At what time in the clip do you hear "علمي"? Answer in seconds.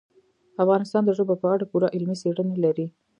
1.95-2.15